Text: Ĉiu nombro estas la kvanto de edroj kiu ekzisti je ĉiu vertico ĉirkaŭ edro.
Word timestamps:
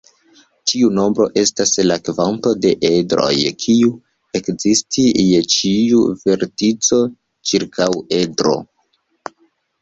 Ĉiu 0.69 0.87
nombro 0.99 1.25
estas 1.41 1.73
la 1.89 1.97
kvanto 2.07 2.53
de 2.65 2.71
edroj 2.89 3.33
kiu 3.65 3.91
ekzisti 4.39 5.05
je 5.25 5.43
ĉiu 5.57 6.01
vertico 6.25 6.99
ĉirkaŭ 7.51 7.91
edro. 8.23 8.57